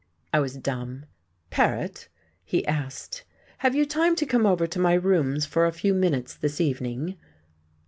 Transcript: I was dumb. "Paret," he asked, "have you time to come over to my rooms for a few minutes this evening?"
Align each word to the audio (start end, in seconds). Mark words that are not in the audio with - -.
I 0.33 0.39
was 0.39 0.57
dumb. 0.57 1.05
"Paret," 1.51 2.07
he 2.43 2.65
asked, 2.65 3.23
"have 3.59 3.75
you 3.75 3.85
time 3.85 4.15
to 4.15 4.25
come 4.25 4.47
over 4.47 4.65
to 4.65 4.79
my 4.79 4.93
rooms 4.95 5.45
for 5.45 5.67
a 5.67 5.71
few 5.71 5.93
minutes 5.93 6.33
this 6.33 6.59
evening?" 6.59 7.17